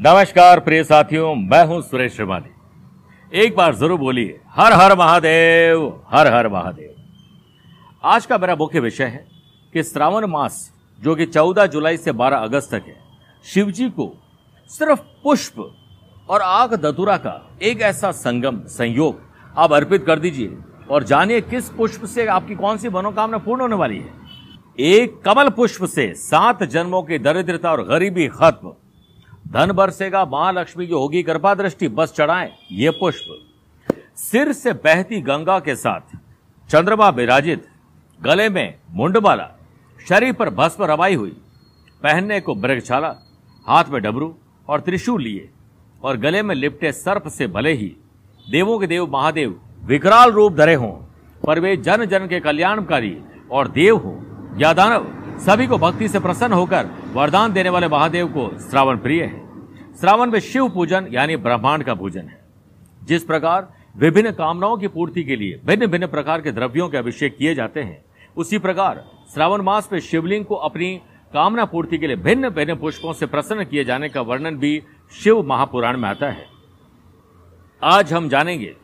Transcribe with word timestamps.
नमस्कार, 0.00 0.60
प्रिय 0.60 0.82
साथियों, 0.84 1.34
मैं 1.34 1.64
हूँ 1.66 1.80
सुरेश 1.82 2.14
श्रीमाली 2.14 3.40
एक 3.40 3.56
बार 3.56 3.74
ज़रूर 3.74 3.98
बोलिए, 3.98 4.38
हर 4.50 4.72
हर 4.72 4.96
महादेव, 4.98 5.82
हर 6.08 6.26
हर 6.26 6.48
महादेव। 6.48 6.94
आज 8.04 8.26
का 8.26 8.38
मेरा 8.38 8.54
मुख्य 8.56 8.80
विषय 8.80 9.04
है 9.04 9.24
कि 9.74 9.82
श्रावण 9.82 10.26
मास, 10.26 10.72
जो 10.98 11.14
कि 11.14 11.26
14 11.26 11.66
जुलाई 11.66 11.96
से 11.96 12.12
12 12.12 12.38
अगस्त 12.38 12.70
तक 12.70 12.86
है 12.86 12.96
शिव 13.44 13.70
जी 13.70 13.90
को 13.90 14.10
सिर्फ़ 14.70 15.00
पुष्प 15.24 15.60
और 16.30 16.40
आग 16.40 16.74
दतुरा 16.76 17.16
का 17.16 17.38
एक 17.62 17.80
ऐसा 17.82 18.12
संगम, 18.12 18.60
संयोग 18.68 19.20
आप 19.58 19.72
अर्पित 19.72 20.06
कर 20.06 20.18
दीजिए 20.18 20.56
और 20.90 21.04
जानिए 21.04 21.40
किस 21.42 21.68
पुष्प 21.68 22.06
से 22.06 22.26
आपकी 22.28 22.54
कौन 22.54 22.76
सी 22.76 22.88
मनोकामना 22.88 23.38
पूर्ण 23.38 23.60
होने 23.60 23.76
वाली 23.76 23.98
है। 23.98 24.18
एक 24.78 25.22
कमल 25.22 25.48
पुष्प 25.50 25.84
से 25.84 26.12
सात 26.16 26.62
जन्मों 26.64 27.02
की 27.02 27.18
दरिद्रता 27.18 27.72
और 27.72 27.84
गरीबी 27.84 28.28
खत्म। 28.30 28.72
धन 29.50 29.72
बरसेगा 29.72 30.24
महालक्ष्मी 30.24 30.86
की 30.86 30.92
होगी 30.92 31.22
कृपा 31.22 31.54
दृष्टि, 31.54 31.88
बस 31.88 32.12
चढ़ाए, 32.16 32.52
ये 32.72 32.90
पुष्प। 32.90 33.24
सिर 34.16 34.52
से 34.52 34.72
बहती 34.72 35.20
गंगा 35.20 35.58
के 35.58 35.76
साथ, 35.76 36.00
चंद्रमा 36.70 37.08
विराजित, 37.08 37.66
गले 38.20 38.48
में 38.48 38.74
मुंडमाला, 38.90 39.48
शरीर 40.08 40.32
पर 40.32 40.50
भस्म 40.50 40.84
रवाई 40.84 41.14
हुई, 41.14 41.36
पहनने 42.02 42.40
को 42.40 42.54
मृगछाला, 42.54 43.14
हाथ 43.66 43.84
में 43.84 44.02
डबरू 44.02 44.34
और 44.68 44.80
त्रिशूल 44.80 45.22
लिए, 45.22 45.50
और 46.02 46.16
गले 46.16 46.42
में 46.42 46.54
लिपटे 46.54 46.92
सर्प 46.92 47.28
से 47.28 47.46
भले 47.46 47.72
ही, 47.72 47.96
देवों 48.50 48.78
के 48.78 48.86
देव 48.86 49.06
महादेव, 49.06 49.60
विकराल 49.84 50.30
रूप 50.30 50.52
धरे 50.52 50.74
हों, 50.74 50.92
पर 51.46 51.60
वे 51.60 51.76
जन 51.76 52.04
जन 52.04 52.26
के 52.26 52.40
कल्याणकारी 52.40 53.16
और 53.50 53.68
देव 53.68 53.96
हो, 53.96 54.18
या 54.58 54.72
दानव 54.72 55.04
सभी 55.40 55.66
को 55.66 55.78
भक्ति 55.78 56.08
से 56.08 56.20
प्रसन्न 56.20 56.52
होकर 56.52 56.86
वरदान 57.12 57.52
देने 57.52 57.68
वाले 57.68 57.88
महादेव 57.88 58.28
को 58.28 58.58
श्रावण 58.70 58.98
प्रिय 58.98 59.22
है। 59.22 59.50
श्रावण 59.96 60.30
में 60.30 60.40
शिव 60.40 60.68
पूजन, 60.68 61.06
यानी 61.10 61.36
ब्रह्मांड 61.36 61.84
का 61.84 61.94
पूजन 61.94 62.20
है। 62.20 62.44
जिस 63.04 63.24
प्रकार 63.24 63.72
विभिन्न 63.96 64.30
कामनाओं 64.30 64.76
की 64.76 64.88
पूर्ति 64.88 65.24
के 65.24 65.36
लिए 65.36 65.60
भिन्न 65.64 65.86
भिन्न 65.86 66.06
प्रकार 66.06 66.40
के 66.40 66.52
द्रव्यों 66.52 66.88
के 66.88 66.96
अभिषेक 66.96 67.36
किए 67.36 67.54
जाते 67.54 67.82
हैं, 67.82 68.04
उसी 68.36 68.58
प्रकार 68.58 69.04
श्रावण 69.34 69.62
मास 69.62 69.88
में 69.92 70.00
शिवलिंग 70.00 70.44
को 70.44 70.54
अपनी 70.54 71.00
कामना 71.32 71.64
पूर्ति 71.64 71.98
के 71.98 72.06
लिए 72.06 72.16
भिन्न 72.16 72.50
भिन्न 72.50 72.74
पुष्पों 72.74 73.12
से 73.12 73.26
प्रसन्न 73.26 73.64
किए 73.64 73.84
जाने 73.84 74.08
का 74.08 74.20
वर्णन 74.20 74.56
भी 74.56 74.82
शिव 75.22 75.42
महापुराण 75.42 75.96
में 75.96 76.08
आता 76.08 76.26
है। 76.26 76.46
आज 77.82 78.12
हम 78.12 78.28
जानेंगे 78.28 78.76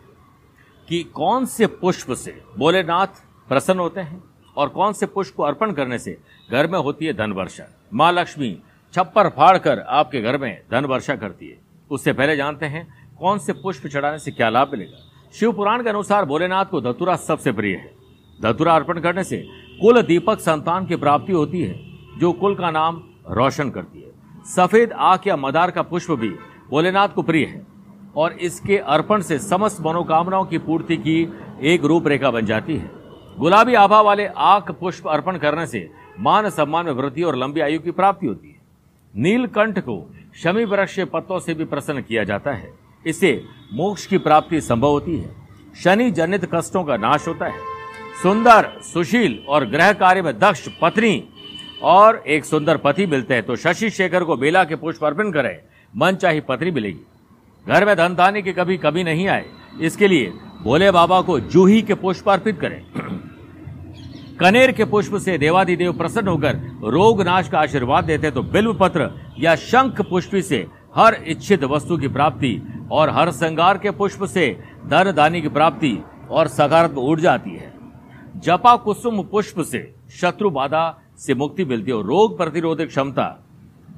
कि 0.89 1.03
कौन 1.03 1.47
से 1.47 1.67
पुष्प 1.67 2.13
से 2.13 2.43
भोलेनाथ 2.59 3.07
प्रसन्न 3.49 3.79
होते 3.79 4.01
हैं। 4.01 4.25
और 4.57 4.69
कौन 4.69 4.93
से 4.93 5.07
पुष्प 5.07 5.35
को 5.37 5.43
अर्पण 5.43 5.73
करने 5.73 5.99
से 5.99 6.17
घर 6.51 6.67
में 6.67 6.79
होती 6.79 7.07
है 7.07 7.13
धन 7.13 7.33
वर्षा 7.33 7.65
माँ 7.95 8.13
लक्ष्मी, 8.13 8.57
छप्पर 8.95 9.29
फाड़ 9.29 9.57
कर 9.59 9.79
आपके 9.81 10.21
घर 10.21 10.39
में 10.39 10.61
धन 10.71 10.85
वर्षा 10.85 11.17
करती 11.17 11.49
है। 11.49 11.59
उससे 11.91 12.13
पहले 12.13 12.37
जानते 12.37 12.67
हैं 12.67 12.87
कौन 13.19 13.39
से 13.39 13.53
पुष्प 13.55 13.87
चढ़ाने 13.87 14.19
से 14.19 14.31
क्या 14.31 14.49
लाभ 14.51 14.73
मिलेगा। 14.73 15.31
शिव 15.35 15.53
पुराण 15.53 15.83
के 15.83 15.89
अनुसार 15.89 16.25
भोलेनाथ 16.25 16.65
को 16.65 16.81
धतुरा 16.83 17.17
सबसे 17.19 17.53
प्रिय 17.53 17.75
है। 17.75 17.91
धतुरा 18.39 18.75
अर्पण 18.75 19.01
करने 19.01 19.25
से 19.25 19.37
कुल 19.81 20.01
दीपक 20.03 20.41
संतान 20.41 20.87
की 20.87 20.97
प्राप्ति 20.97 21.33
होती 21.33 21.63
है, 21.63 21.75
जो 22.19 22.33
कुल 22.33 22.55
का 22.55 22.71
नाम 22.71 23.03
रोशन 23.31 23.71
करती 23.71 24.01
है। 24.01 24.45
सफ़ेद 24.47 24.93
आख 24.93 25.27
या 25.27 25.37
मदार 25.37 25.71
का 25.71 25.83
पुष्प 25.83 26.11
भी 26.13 26.29
भोलेनाथ 26.71 27.09
को 27.09 27.23
प्रिय 27.23 27.45
है 27.45 27.65
और 28.17 28.33
इसके 28.33 28.77
अर्पण 28.79 29.23
से 29.23 29.39
समस्त 29.39 29.81
मनोकामनाओं 29.81 30.45
की 30.45 30.59
पूर्ति 30.59 30.97
की 30.99 31.21
एक 31.65 31.85
रूपरेखा 31.85 32.31
बन 32.31 32.47
जाती 32.47 32.77
है। 32.77 32.91
गुलाबी 33.39 33.75
आभा 33.75 34.01
वाले 34.01 34.27
आख 34.27 34.71
पुष्प 34.71 35.09
अर्पण 35.09 35.37
करने 35.39 35.67
से 35.67 35.91
मान 36.21 36.49
सम्मान 36.51 36.87
में 36.87 36.93
वृद्धि 36.93 37.23
और 37.23 37.37
लंबी 37.37 37.61
आयु 37.61 37.81
की 37.81 37.91
प्राप्ति 37.91 38.27
होती 38.27 38.49
है। 38.49 38.57
नीलकंठ 39.15 39.79
को 39.79 40.15
शमी 40.43 40.65
वृक्ष 40.65 41.01
पत्तों 41.01 41.39
से 41.39 41.55
भी 41.55 41.65
प्रसन्न 41.65 42.03
किया 42.03 42.25
जाता 42.25 42.51
है। 42.51 42.73
इससे 43.07 43.45
मोक्ष 43.73 44.07
की 44.07 44.19
प्राप्ति 44.19 44.61
संभव 44.61 44.89
होती 44.89 45.17
है। 45.19 45.35
शनि 45.85 46.11
जनित 46.11 46.49
कष्टों 46.55 46.85
का 46.85 46.97
नाश 46.97 47.29
होता 47.29 47.47
है। 47.47 47.59
सुंदर, 48.23 48.71
सुशील 48.83 49.39
और 49.49 49.67
ग्रह 49.67 49.93
कार्य 49.93 50.23
में 50.23 50.39
दक्ष 50.39 50.69
पत्नी 50.83 51.29
और 51.83 52.23
एक 52.27 52.45
सुंदर 52.45 52.77
पति 52.77 53.07
मिलते 53.07 53.35
हैं 53.35 53.43
तो 53.43 53.57
शशि 53.57 53.91
शेखर 53.91 54.25
को 54.25 54.37
बेला 54.37 54.65
के 54.65 54.77
पुष्प 54.77 55.05
अर्पण 55.05 55.31
करें। 55.31 55.59
मन 55.97 56.13
चाही 56.13 56.41
पत्नी 56.41 56.71
मिलेगी। 56.71 57.01
घर 57.67 57.85
में 57.85 57.97
धन 57.97 58.15
धान्य 58.15 58.43
की 58.43 58.53
कभी 58.53 58.77
कभी 58.77 59.05
नहीं 59.05 59.29
आए। 59.29 59.45
इसके 59.81 60.09
लिए 60.09 60.33
भोले 60.63 60.91
बाबा 60.91 61.21
को 61.21 61.41
जूही 61.41 61.83
के 61.83 61.95
पुष्प 61.95 62.29
अर्पित 62.29 62.61
करें। 62.61 62.83
कनेर 64.41 64.73
के 64.73 64.85
पुष्प 64.85 65.17
से 65.17 65.37
देवादिदेव 65.39 65.93
प्रसन्न 65.93 66.29
होकर 66.29 66.57
रोग 66.85 67.23
नाश 67.23 67.49
का 67.49 67.59
आशीर्वाद 67.59 68.05
देते 68.05 68.31
तो 68.31 68.43
बिल्व 68.43 68.75
पत्र 68.75 69.11
या 69.39 69.55
शंख 69.57 70.01
पुष्पी 70.01 70.43
से 70.43 70.67
हर 70.97 71.15
इच्छित 71.27 71.65
वस्तु 71.65 71.97
की 71.99 72.09
प्राप्ति 72.09 72.61
और 72.93 73.11
हर 73.11 73.31
श्रृंगार 73.33 73.79
के 73.79 73.91
पुष्प 73.91 74.25
से 74.25 74.47
धन 74.87 75.13
दानी 75.13 75.41
की 75.43 75.49
प्राप्ति 75.49 75.99
और 76.31 76.49
सकारात्मक 76.49 76.99
ऊर्जा 76.99 77.33
आती 77.33 77.51
है। 77.51 77.73
जपा 78.37 78.77
कुसुम 78.77 79.23
पुष्प 79.23 79.61
से 79.63 79.81
शत्रु 80.21 80.51
बाधा 80.51 80.85
से 81.19 81.35
मुक्ति 81.35 81.65
मिलती 81.65 81.91
है 81.91 81.97
और 81.97 82.05
रोग 82.05 82.37
प्रतिरोधक 82.39 82.87
क्षमता 82.87 83.27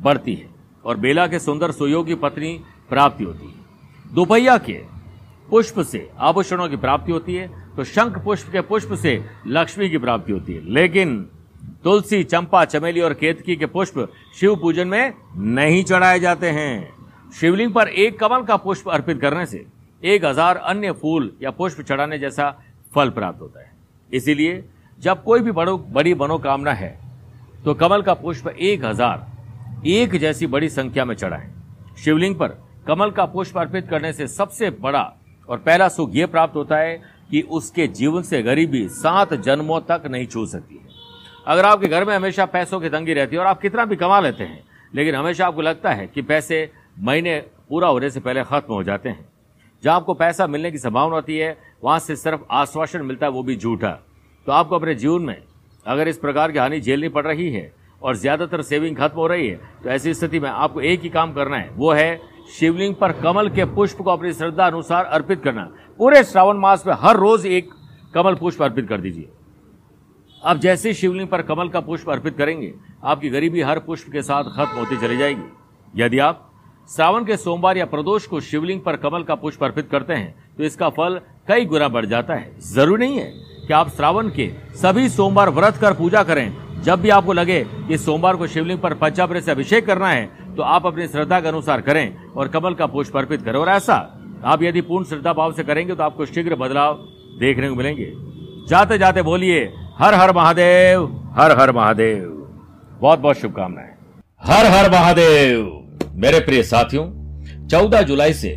बढ़ती 0.02 0.34
है 0.34 0.48
और 0.84 0.96
बेला 0.96 1.26
के 1.26 1.38
सुंदर 1.38 1.70
सुयोगी 1.70 2.14
पत्नी 2.14 2.58
प्राप्ति 2.90 3.24
होती 3.24 3.46
है। 3.46 4.14
दोपहिया 4.14 4.56
के 4.58 4.80
पुष्प 5.50 5.80
से 5.82 6.08
आभूषणों 6.18 6.68
की 6.68 6.76
प्राप्ति 6.76 7.12
होती 7.12 7.34
है 7.34 7.67
तो 7.78 7.84
शंख 7.84 8.16
पुष्प 8.18 8.50
के 8.52 8.60
पुष्प 8.60 8.94
से 8.94 9.12
लक्ष्मी 9.46 9.88
की 9.90 9.98
प्राप्ति 9.98 10.32
होती 10.32 10.52
है। 10.52 10.60
लेकिन 10.66 11.10
तुलसी, 11.84 12.22
चंपा, 12.24 12.64
चमेली 12.64 13.00
और 13.00 13.12
केतकी 13.14 13.56
के 13.56 13.66
पुष्प 13.66 14.08
शिव 14.36 14.54
पूजन 14.56 14.88
में 14.88 15.12
नहीं 15.36 15.82
चढ़ाए 15.84 16.18
जाते 16.20 16.48
हैं। 16.48 16.88
शिवलिंग 17.32 17.72
पर 17.72 17.88
एक 17.88 18.18
कमल 18.20 18.42
का 18.42 18.56
पुष्प 18.56 18.88
अर्पित 18.88 19.20
करने 19.20 19.44
से 19.46 19.64
एक 20.02 20.24
हज़ार 20.24 20.56
अन्य 20.56 20.92
फूल 20.92 21.30
या 21.42 21.50
पुष्प 21.50 21.80
चढ़ाने 21.82 22.18
जैसा 22.18 22.50
फल 22.92 23.10
प्राप्त 23.10 23.40
होता 23.40 23.60
है। 23.60 23.70
इसीलिए 24.10 24.64
जब 24.98 25.22
कोई 25.24 25.40
भी 25.40 25.52
बड़ो 25.52 25.76
बड़ी 25.78 26.14
मनोकामना 26.14 26.72
है 26.72 26.90
तो 27.64 27.74
कमल 27.74 28.02
का 28.02 28.14
पुष्प 28.16 28.48
एक 28.48 28.84
हज़ार 28.84 29.86
एक 29.88 30.16
जैसी 30.16 30.46
बड़ी 30.48 30.68
संख्या 30.70 31.04
में 31.04 31.14
चढ़ाएँ। 31.14 31.48
शिवलिंग 31.96 32.34
पर 32.34 32.58
कमल 32.86 33.10
का 33.10 33.26
पुष्प 33.28 33.58
अर्पित 33.58 33.88
करने 33.90 34.12
से 34.12 34.28
सबसे 34.28 34.70
बड़ा 34.80 35.04
और 35.48 35.58
पहला 35.58 35.88
सुख 35.88 36.10
यह 36.14 36.26
प्राप्त 36.26 36.56
होता 36.56 36.76
है 36.76 37.16
कि 37.30 37.40
उसके 37.42 37.86
जीवन 37.88 38.22
से 38.22 38.42
गरीबी 38.42 38.86
सात 38.90 39.34
जन्मों 39.36 39.80
तक 39.82 40.02
नहीं 40.06 40.26
छू 40.26 40.44
सकती 40.46 40.74
है। 40.74 40.96
अगर 41.46 41.64
आपके 41.64 41.88
घर 41.88 42.04
में 42.04 42.14
हमेशा 42.16 42.46
पैसों 42.46 42.80
की 42.80 42.88
तंगी 42.88 43.14
रहती 43.14 43.36
है 43.36 43.40
और 43.40 43.46
आप 43.46 43.60
कितना 43.60 43.84
भी 43.84 43.96
कमा 43.96 44.20
लेते 44.20 44.44
हैं, 44.44 44.62
लेकिन 44.92 45.14
हमेशा 45.14 45.46
आपको 45.46 45.62
लगता 45.62 45.92
है 45.92 46.06
कि 46.06 46.22
पैसे 46.24 46.70
महीने 47.00 47.38
पूरा 47.68 47.88
होने 47.88 48.10
से 48.10 48.20
पहले 48.20 48.44
खत्म 48.44 48.74
हो 48.74 48.82
जाते 48.82 49.08
हैं। 49.08 49.28
जहाँ 49.82 49.96
आपको 49.96 50.14
पैसा 50.16 50.46
मिलने 50.46 50.70
की 50.70 50.78
संभावना 50.78 51.14
होती 51.14 51.36
है, 51.38 51.56
वहाँ 51.84 51.98
से 51.98 52.16
सिर्फ़ 52.16 52.40
आश्वासन 52.52 53.02
मिलता 53.02 53.26
है, 53.26 53.32
वो 53.32 53.42
भी 53.42 53.56
झूठा। 53.56 53.90
तो 54.46 54.52
आपको 54.52 54.74
अपने 54.74 54.94
जीवन 54.94 55.22
में 55.22 55.42
अगर 55.86 56.08
इस 56.08 56.18
प्रकार 56.18 56.52
की 56.52 56.58
हानि 56.58 56.80
झेलनी 56.80 57.08
पड़ 57.08 57.26
रही 57.26 57.50
है 57.50 57.72
और 58.02 58.16
ज़्यादातर 58.16 58.62
सेविंग 58.62 58.96
खत्म 58.96 59.16
हो 59.16 59.26
रही 59.26 59.48
है 59.48 59.60
तो 59.82 59.90
ऐसी 59.90 60.14
स्थिति 60.14 60.40
में 60.40 60.48
आपको 60.48 60.80
एक 60.82 61.02
ही 61.02 61.08
काम 61.10 61.32
करना 61.32 61.56
है, 61.56 61.70
वो 61.70 61.92
है 61.92 62.20
शिवलिंग 62.48 62.94
पर 62.94 63.12
कमल 63.12 63.48
के 63.48 63.64
पुष्प 63.66 63.98
को 63.98 64.10
अपनी 64.10 64.32
श्रद्धा 64.32 64.66
अनुसार 64.66 65.04
अर्पित 65.04 65.42
करना। 65.42 65.62
पूरे 65.98 66.22
श्रावण 66.24 66.56
मास 66.56 66.86
में 66.86 66.94
हर 67.00 67.16
रोज 67.16 67.46
एक 67.46 67.70
कमल 68.14 68.34
पुष्प 68.34 68.62
अर्पित 68.62 68.88
कर 68.88 69.00
दीजिए। 69.00 69.28
अब 70.42 70.58
जैसे 70.58 70.92
शिवलिंग 70.94 71.28
पर 71.28 71.42
कमल 71.42 71.68
का 71.68 71.80
पुष्प 71.80 72.10
अर्पित 72.10 72.36
करेंगे, 72.36 72.72
आपकी 73.04 73.28
गरीबी 73.30 73.62
हर 73.62 73.78
पुष्प 73.78 74.12
के 74.12 74.22
साथ 74.22 74.44
खत्म 74.56 74.78
होती 74.78 74.96
चली 74.98 75.16
जाएगी। 75.16 76.02
यदि 76.02 76.18
आप 76.18 76.44
श्रावण 76.90 77.24
के 77.24 77.36
सोमवार 77.36 77.76
या 77.76 77.84
प्रदोष 77.86 78.26
को 78.26 78.40
शिवलिंग 78.40 78.80
पर 78.80 78.96
कमल 78.96 79.22
का 79.22 79.34
पुष्प 79.34 79.64
अर्पित 79.64 79.88
करते 79.90 80.14
हैं 80.14 80.34
तो 80.56 80.64
इसका 80.64 80.88
फल 80.90 81.20
कई 81.48 81.64
गुना 81.64 81.88
बढ़ 81.88 82.06
जाता 82.06 82.34
है। 82.34 82.52
ज़रूरी 82.64 83.06
नहीं 83.06 83.18
है 83.18 83.32
कि 83.66 83.72
आप 83.72 83.88
श्रावण 83.88 84.28
के 84.30 84.50
सभी 84.76 85.08
सोमवार 85.08 85.50
व्रत 85.50 85.76
कर 85.76 85.94
पूजा 85.94 86.22
करें। 86.22 86.82
जब 86.82 87.00
भी 87.00 87.08
आपको 87.10 87.32
लगे 87.32 87.62
कि 87.88 87.98
सोमवार 87.98 88.36
को 88.36 88.46
शिवलिंग 88.46 88.78
पर 88.78 88.94
पंचामृत 88.94 89.44
से 89.44 89.50
अभिषेक 89.50 89.86
करना 89.86 90.08
है 90.08 90.47
तो 90.58 90.62
आप 90.62 90.86
अपनी 90.86 91.06
श्रद्धा 91.06 91.40
के 91.40 91.48
अनुसार 91.48 91.80
करें 91.80 92.14
और 92.36 92.48
कमल 92.48 92.74
का 92.74 92.86
पुष्प 92.86 93.16
अर्पित 93.16 93.42
करें। 93.42 93.58
और 93.58 93.68
ऐसा, 93.68 94.18
आप 94.44 94.62
यदि 94.62 94.80
पूर्ण 94.80 95.04
श्रद्धा 95.04 95.32
भाव 95.32 95.52
से 95.52 95.62
करेंगे 95.62 95.94
तो 95.94 96.02
आपको 96.02 96.26
शीघ्र 96.26 96.54
बदलाव 96.54 96.94
देखने 97.40 97.68
को 97.68 97.74
मिलेंगे। 97.74 98.12
जाते 98.68 98.98
जाते 98.98 99.22
बोलिए, 99.22 99.72
हर 99.98 100.14
हर 100.14 100.36
महादेव, 100.36 101.30
हर 101.36 101.58
हर 101.58 101.72
महादेव। 101.72 102.50
बहुत 103.00 103.18
बहुत 103.18 103.36
शुभकामनाएँ। 103.36 103.94
हर 104.42 104.66
हर 104.66 104.90
महादेव। 104.90 105.88
मेरे 106.14 106.40
प्रिय 106.40 106.62
साथियों 106.62 107.06
14 107.68 108.02
जुलाई 108.02 108.32
से 108.32 108.54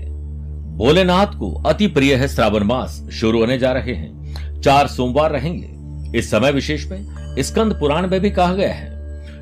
भोलेनाथ 0.75 1.27
को 1.27 1.63
अति 1.65 1.87
प्रिय 1.87 2.15
है 2.15 2.27
श्रावण 2.27 2.63
मास 2.63 3.09
शुरू 3.13 3.39
होने 3.39 3.57
जा 3.57 3.71
रहे 3.71 3.93
हैं। 3.93 4.61
चार 4.61 4.87
सोमवार 4.87 5.31
रहेंगे। 5.31 6.19
इस 6.19 6.31
समय 6.31 6.51
विशेष 6.51 6.91
में 6.91 7.07
स्कंद 7.39 7.79
पुराण 7.79 8.07
में 8.07 8.19
भी 8.19 8.31
कहा 8.31 8.53
गया 8.53 8.73
है 8.73 8.91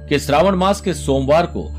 कि 0.07 0.19
श्रावण 0.19 0.55
मास 0.55 0.81
के 0.81 0.93
सोमवार 0.93 1.45
को 1.45 1.78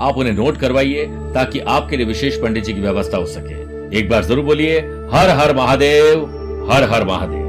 आप 0.00 0.18
उन्हें 0.18 0.34
नोट 0.34 0.56
करवाइए 0.56 1.06
ताकि 1.34 1.58
आपके 1.58 1.96
लिए 1.96 2.06
विशेष 2.06 2.40
पंडित 2.42 2.64
जी 2.64 2.72
की 2.72 2.80
व्यवस्था 2.80 3.18
हो 3.18 3.26
सके। 3.26 3.98
एक 3.98 4.08
बार 4.08 4.24
ज़रूर 4.24 4.44
बोलिए, 4.44 4.78
हर 5.12 5.30
हर 5.30 5.56
महादेव, 5.56 6.24
हर 6.70 6.84
हर 6.90 7.04
महादेव। 7.04 7.41